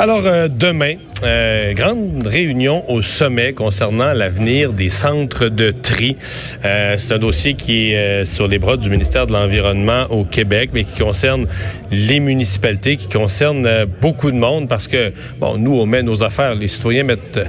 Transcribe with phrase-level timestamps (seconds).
[0.00, 0.94] Alors, euh, demain,
[1.24, 6.16] euh, grande réunion au sommet concernant l'avenir des centres de tri.
[6.64, 10.70] Euh, c'est un dossier qui est sur les bras du ministère de l'Environnement au Québec,
[10.72, 11.48] mais qui concerne
[11.90, 16.54] les municipalités, qui concerne beaucoup de monde parce que, bon, nous, on met nos affaires,
[16.54, 17.40] les citoyens mettent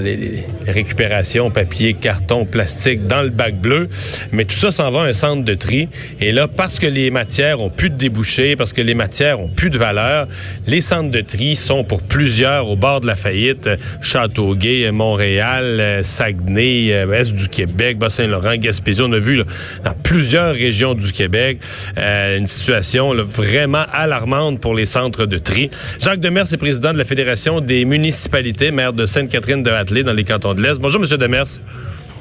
[0.00, 3.88] les, les, récupérations, papier, carton, plastique dans le bac bleu,
[4.32, 5.88] mais tout ça s'en va à un centre de tri.
[6.20, 9.48] Et là, parce que les matières ont plus de débouchés, parce que les matières ont
[9.48, 10.26] plus de valeur,
[10.66, 13.68] les centres de tri sont pour plusieurs au bord de la faillite.
[14.00, 19.02] Châteauguay, Montréal, Saguenay, Est du Québec, Bas-Saint-Laurent, Gaspésie.
[19.02, 19.44] On a vu là,
[19.84, 21.58] dans plusieurs régions du Québec
[21.98, 25.68] euh, une situation là, vraiment alarmante pour les centres de tri.
[26.00, 30.54] Jacques Demers est président de la Fédération des municipalités, maire de Sainte-Catherine-de-Hatley dans les cantons
[30.54, 30.80] de l'Est.
[30.80, 31.44] Bonjour, Monsieur Demers.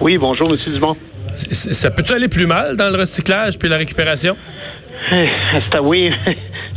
[0.02, 0.58] Oui, bonjour, M.
[0.68, 0.98] Dumont.
[1.34, 4.36] Ça peut-tu aller plus mal dans le recyclage puis la récupération?
[5.82, 6.10] oui,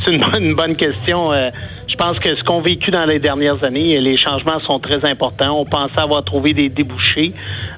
[0.05, 1.33] c'est une bonne, une bonne question.
[1.33, 1.51] Euh,
[1.95, 5.09] je pense que ce qu'on a vécu dans les dernières années, les changements sont très
[5.09, 5.61] importants.
[5.61, 7.33] On pensait avoir trouvé des débouchés.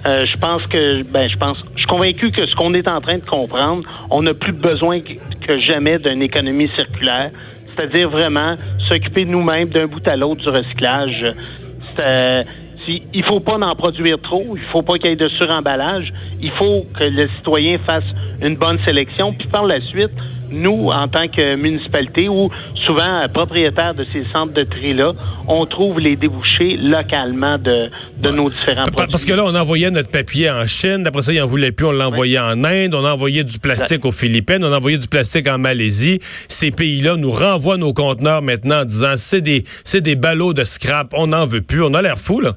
[0.09, 3.03] Euh, je pense que, ben, je pense, je suis convaincu que ce qu'on est en
[3.03, 7.31] train de comprendre, on n'a plus besoin que jamais d'une économie circulaire,
[7.75, 8.55] c'est-à-dire vraiment
[8.89, 11.25] s'occuper nous-mêmes d'un bout à l'autre du recyclage.
[12.01, 12.45] Euh,
[12.89, 16.53] il faut pas en produire trop, il faut pas qu'il y ait de suremballage, il
[16.53, 18.05] faut que le citoyen fasse
[18.41, 20.13] une bonne sélection, puis par la suite,
[20.51, 22.51] nous, en tant que municipalité ou
[22.87, 25.13] souvent propriétaires de ces centres de tri-là,
[25.49, 29.11] on trouve les débouchés localement de, de nos différents produits.
[29.11, 31.87] Parce que là, on envoyait notre papier en Chine, d'après ça, ils n'en voulaient plus,
[31.87, 35.59] on l'envoyait en Inde, on envoyait du plastique aux Philippines, on envoyait du plastique en
[35.59, 36.21] Malaisie.
[36.49, 40.65] Ces pays-là nous renvoient nos conteneurs maintenant en disant c'est des, c'est des ballots de
[40.65, 41.83] scrap, on n'en veut plus.
[41.83, 42.53] On a l'air fou, là.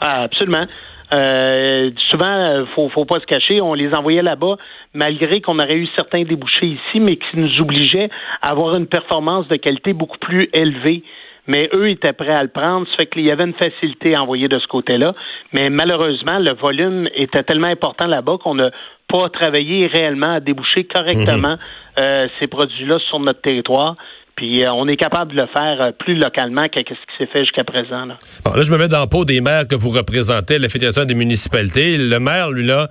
[0.00, 0.66] Ah, absolument.
[1.14, 4.56] Euh, souvent, faut, faut pas se cacher, on les envoyait là-bas,
[4.94, 8.10] malgré qu'on aurait eu certains débouchés ici, mais qui nous obligeaient
[8.42, 11.02] à avoir une performance de qualité beaucoup plus élevée.
[11.48, 14.22] Mais eux étaient prêts à le prendre, ça fait qu'il y avait une facilité à
[14.22, 15.14] envoyer de ce côté-là.
[15.52, 18.70] Mais malheureusement, le volume était tellement important là-bas qu'on n'a
[19.08, 21.58] pas travaillé réellement à déboucher correctement mhm.
[22.00, 23.94] euh, ces produits-là sur notre territoire.
[24.36, 27.26] Puis euh, on est capable de le faire euh, plus localement que ce qui s'est
[27.32, 28.04] fait jusqu'à présent.
[28.04, 28.18] Là.
[28.62, 31.96] Je me mets dans le pot des maires que vous représentez, la Fédération des municipalités.
[31.96, 32.88] Le maire, lui, là,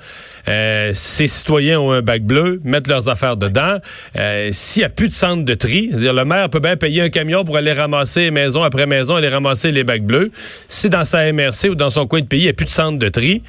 [0.47, 3.78] euh, ses citoyens ont un bac bleu, mettent leurs affaires dedans.
[4.51, 7.09] S'il n'y a plus de centre de tri, c'est-à-dire le maire peut bien payer un
[7.09, 10.31] camion pour aller ramasser maison après maison, aller ramasser les bacs bleus.
[10.67, 12.72] Si dans sa MRC ou dans son coin de pays, il n'y a plus de
[12.72, 13.44] centre de tri,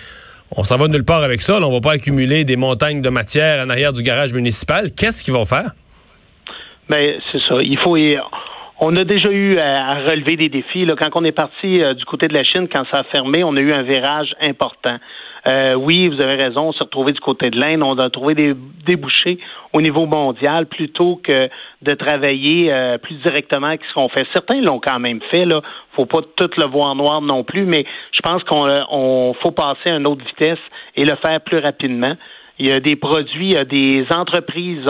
[0.51, 1.59] on s'en va nulle part avec ça.
[1.59, 4.91] Là, on va pas accumuler des montagnes de matière en arrière du garage municipal.
[4.93, 5.73] Qu'est-ce qu'ils vont faire?
[6.89, 7.57] Ben, c'est ça.
[7.63, 7.97] Il faut.
[8.79, 10.85] On a déjà eu à relever des défis.
[10.85, 13.43] Là, quand on est parti euh, du côté de la Chine, quand ça a fermé,
[13.43, 14.99] on a eu un virage important.
[15.49, 18.35] Euh, oui, vous avez raison, on s'est retrouvé du côté de l'Inde, on a trouvé
[18.35, 18.55] des
[18.85, 19.39] débouchés
[19.73, 21.49] au niveau mondial plutôt que
[21.83, 24.27] de travailler euh, plus directement avec ce qu'on fait.
[24.35, 25.63] Certains l'ont quand même fait, là.
[25.95, 29.89] Faut pas tout le voir noir non plus, mais je pense qu'on on faut passer
[29.89, 30.59] à une autre vitesse
[30.97, 32.17] et le faire plus rapidement.
[32.59, 34.85] Il y a des produits, il y a des entreprises.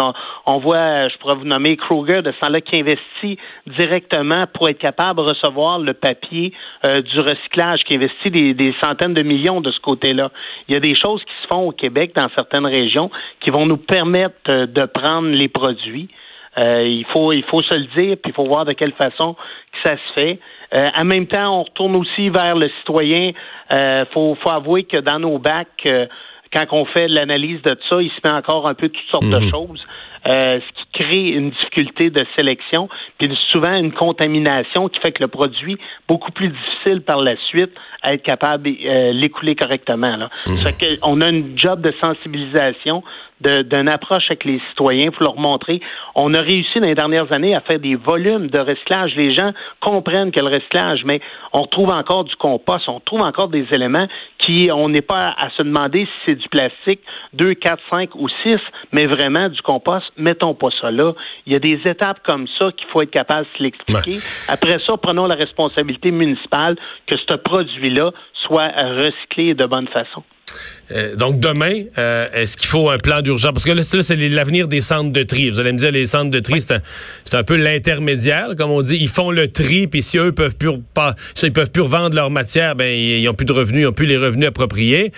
[0.46, 4.78] On, voit, je pourrais vous nommer Kruger de ce là qui investit directement pour être
[4.78, 6.52] capable de recevoir le papier
[6.84, 10.30] euh, du recyclage, qui investit des, centaines de millions de ce côté-là.
[10.68, 13.10] Il y a des choses qui se font au Québec dans certaines régions
[13.40, 16.08] qui vont nous permettre euh, de prendre les produits.
[16.58, 19.34] Euh, il faut il faut se le dire, puis il faut voir de quelle façon
[19.34, 20.38] que ça se fait.
[20.72, 23.32] en même temps, on retourne aussi vers le citoyen.
[23.72, 25.86] Il faut, faut avouer que dans nos bacs,
[26.64, 29.38] quand on fait l'analyse de ça, il se met encore un peu toutes sortes de
[29.38, 29.50] mhm.
[29.50, 29.84] choses.
[30.28, 32.88] Euh, ce qui crée une difficulté de sélection,
[33.18, 35.78] puis souvent une contamination qui fait que le produit
[36.08, 37.70] beaucoup plus difficile par la suite
[38.02, 40.16] à être capable de euh, l'écouler correctement.
[40.16, 40.30] Là.
[40.46, 40.56] Mhm.
[41.04, 43.02] on a une job de sensibilisation,
[43.40, 45.80] d'une approche avec les citoyens pour leur montrer.
[46.14, 49.14] On a réussi dans les dernières années à faire des volumes de recyclage.
[49.14, 51.20] Les gens comprennent que le recyclage, mais
[51.52, 54.06] on retrouve encore du compost, on trouve encore des éléments
[54.38, 57.00] qui, on n'est pas à se demander si c'est du plastique
[57.34, 58.56] 2, 4, 5 ou 6,
[58.92, 61.12] mais vraiment du compost mettons pas ça là.
[61.46, 64.18] Il y a des étapes comme ça qu'il faut être capable de l'expliquer.
[64.48, 66.76] Après ça, prenons la responsabilité municipale
[67.06, 68.12] que ce produit-là
[68.46, 70.22] soit recyclé de bonne façon.
[70.92, 73.52] Euh, donc demain, euh, est-ce qu'il faut un plan d'urgence?
[73.52, 75.50] Parce que là, c'est l'avenir des centres de tri.
[75.50, 78.82] Vous allez me dire, les centres de tri, c'est un, un, peu l'intermédiaire, comme on
[78.82, 78.96] dit.
[79.00, 82.30] Ils font le tri, puis si eux peuvent plus pas, ils peuvent plus revendre leur
[82.30, 85.12] matière, ben ils, ont plus de revenus, ils ont plus les revenus appropriés.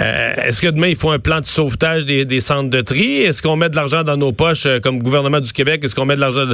[0.00, 3.22] Euh, est-ce que demain, il faut un plan de sauvetage des, des centres de tri?
[3.22, 5.84] Est-ce qu'on met de l'argent dans nos poches, comme gouvernement du Québec?
[5.84, 6.46] Est-ce qu'on met de l'argent,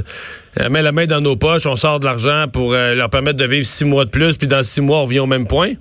[0.71, 3.67] met la main dans nos poches, on sort de l'argent pour leur permettre de vivre
[3.67, 5.73] six mois de plus, puis dans six mois, on revient au même point?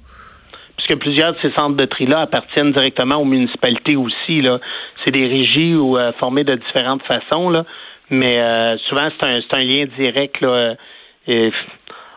[0.91, 4.41] Puisque plusieurs de ces centres de tri-là appartiennent directement aux municipalités aussi.
[4.41, 4.59] Là.
[5.03, 7.65] C'est des régies ou euh, formées de différentes façons, là.
[8.09, 10.41] mais euh, souvent c'est un, c'est un lien direct.
[10.41, 10.75] Là,
[11.27, 11.51] et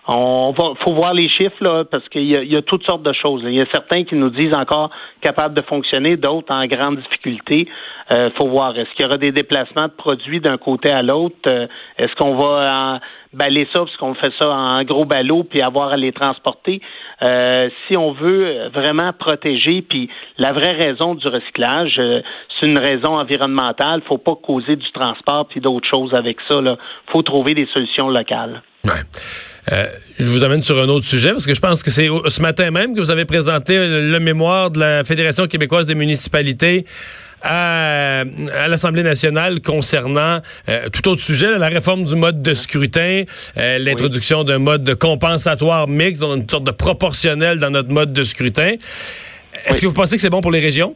[0.06, 3.12] on va, faut voir les chiffres là, parce qu'il y, y, a toutes sortes de
[3.14, 3.42] choses.
[3.44, 4.90] Il y a certains qui nous disent encore
[5.22, 7.66] capables de fonctionner, d'autres en grande difficulté.
[8.12, 8.76] Euh, faut voir.
[8.78, 11.36] Est-ce qu'il y aura des déplacements de produits d'un côté à l'autre?
[11.46, 11.66] Euh,
[11.96, 13.00] Est-ce qu'on va en
[13.32, 16.82] balayer ça parce qu'on fait ça en gros ballot puis avoir à les transporter?
[17.22, 22.20] Euh, Si on veut vraiment protéger, puis la vraie raison du recyclage, euh,
[22.60, 24.02] c'est une raison environnementale.
[24.06, 26.60] Faut pas causer du transport puis d'autres choses avec ça.
[26.60, 28.60] Là, faut trouver des solutions locales.
[28.84, 28.92] Ouais.
[29.72, 29.88] Euh,
[30.19, 32.70] je vous amène sur un autre sujet parce que je pense que c'est ce matin
[32.70, 36.84] même que vous avez présenté le mémoire de la Fédération québécoise des municipalités
[37.44, 38.25] à,
[38.69, 43.25] l'Assemblée nationale concernant euh, tout autre sujet, la réforme du mode de scrutin,
[43.56, 48.22] euh, l'introduction d'un mode de compensatoire mixte, une sorte de proportionnel dans notre mode de
[48.22, 48.75] scrutin.
[49.66, 50.94] Est-ce que vous pensez que c'est bon pour les régions?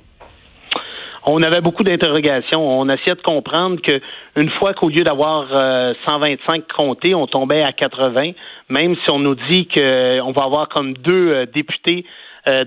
[1.30, 2.60] On avait beaucoup d'interrogations.
[2.60, 4.00] On essayait de comprendre que
[4.36, 8.32] une fois qu'au lieu d'avoir 125 euh, comtés, on tombait à 80,
[8.70, 12.04] même si on nous dit qu'on euh, va avoir comme deux euh, députés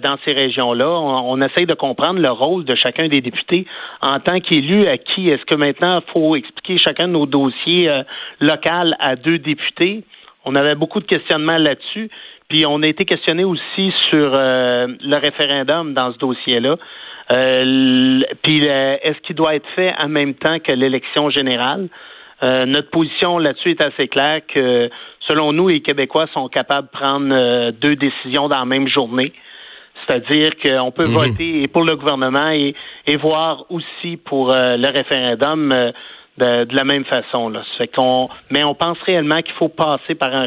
[0.04, 0.88] dans ces régions-là.
[0.88, 3.66] On, on, essaye de comprendre le rôle de chacun des députés
[4.04, 4.86] en tant qu'élu.
[4.86, 7.90] À qui est-ce que maintenant faut expliquer chacun de nos dossiers
[8.42, 10.04] locaux à deux députés?
[10.46, 12.12] On avait beaucoup de questionnements là-dessus.
[12.52, 16.76] Puis on a été questionné aussi sur le référendum dans ce dossier-là.
[17.32, 21.88] Euh, puis euh, est-ce qu'il doit être fait en même temps que l'élection générale?
[22.44, 24.90] Euh, notre position là-dessus est assez claire que,
[25.30, 29.32] selon nous, les Québécois sont capables de prendre deux décisions dans la même journée.
[30.06, 31.14] C'est-à-dire qu'on peut mhm.
[31.14, 32.74] voter pour le gouvernement et,
[33.18, 35.72] voir aussi pour le référendum
[36.38, 37.50] de, la même façon.
[37.50, 37.62] Là.
[37.96, 40.46] qu'on, mais on pense réellement qu'il faut passer par un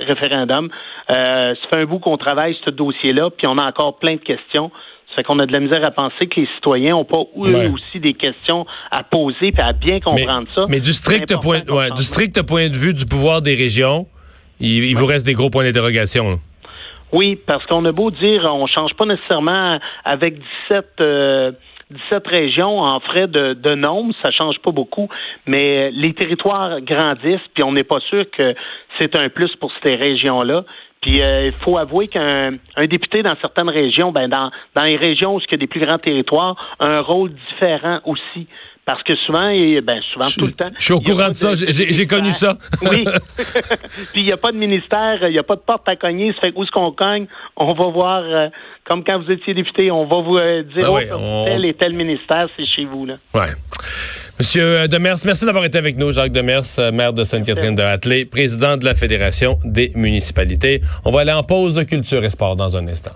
[0.00, 0.70] référendum.
[1.08, 4.70] ça fait un bout qu'on travaille ce dossier-là, puis on a encore plein de questions.
[5.18, 7.98] Fait qu'on a de la misère à penser que les citoyens n'ont pas eux aussi
[7.98, 10.66] des questions à poser et à bien comprendre ça.
[10.68, 14.06] Mais du strict, point, du strict point de vue du pouvoir des régions,
[14.60, 16.38] il, vous reste des gros points d'interrogation.
[17.10, 20.38] Oui, parce qu'on a beau dire on change pas nécessairement avec
[20.70, 21.52] 17 euh,
[21.90, 25.08] 17 régions en frais de, de nombre, ça change pas beaucoup,
[25.46, 28.54] mais les territoires grandissent, puis on n'est pas sûr que
[28.98, 30.64] c'est un plus pour ces régions-là.
[31.00, 34.96] Puis euh, il faut avouer qu'un un député dans certaines régions, ben dans, dans les
[34.96, 38.48] régions où il y a des plus grands territoires, a un rôle différent aussi.
[38.88, 40.70] Parce que souvent, et ben souvent tout le temps.
[40.78, 42.56] Je suis au courant de ça, j'ai connu ça.
[42.80, 43.04] oui.
[44.12, 46.32] Puis il n'y a pas de ministère, il n'y a pas de porte à cogner.
[46.32, 47.26] Ça fait où est-ce qu'on cogne?
[47.58, 48.48] On va voir, euh,
[48.84, 51.92] comme quand vous étiez député, on va vous euh, dire ben oh, tel et tel
[51.92, 53.04] ministère, c'est chez vous.
[53.04, 53.16] Là.
[53.34, 53.50] Ouais.
[54.38, 56.10] Monsieur euh, Demers, merci d'avoir été avec nous.
[56.10, 60.80] Jacques Demers, maire de Sainte-Catherine de Hatley, président de la Fédération des municipalités.
[61.04, 63.12] On va aller en pause de culture et sport dans un instant.